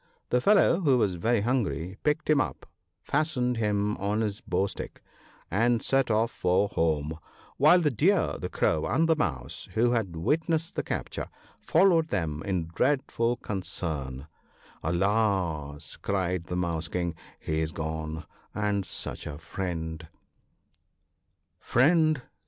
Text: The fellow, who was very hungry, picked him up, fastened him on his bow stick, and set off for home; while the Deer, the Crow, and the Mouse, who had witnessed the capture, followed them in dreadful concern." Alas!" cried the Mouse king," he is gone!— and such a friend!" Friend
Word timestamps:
The 0.31 0.41
fellow, 0.41 0.79
who 0.79 0.97
was 0.97 1.13
very 1.13 1.41
hungry, 1.41 1.95
picked 2.01 2.27
him 2.27 2.41
up, 2.41 2.65
fastened 3.03 3.57
him 3.57 3.95
on 3.97 4.21
his 4.21 4.41
bow 4.41 4.65
stick, 4.65 5.03
and 5.51 5.79
set 5.83 6.09
off 6.09 6.31
for 6.31 6.69
home; 6.69 7.19
while 7.57 7.79
the 7.79 7.91
Deer, 7.91 8.35
the 8.39 8.49
Crow, 8.49 8.87
and 8.87 9.07
the 9.07 9.15
Mouse, 9.15 9.69
who 9.75 9.91
had 9.91 10.15
witnessed 10.15 10.73
the 10.73 10.81
capture, 10.81 11.27
followed 11.59 12.07
them 12.07 12.41
in 12.47 12.65
dreadful 12.73 13.37
concern." 13.37 14.25
Alas!" 14.83 15.97
cried 16.01 16.45
the 16.45 16.55
Mouse 16.57 16.87
king," 16.87 17.13
he 17.39 17.59
is 17.59 17.71
gone!— 17.71 18.25
and 18.55 18.87
such 18.87 19.27
a 19.27 19.37
friend!" 19.37 20.07
Friend 21.59 22.23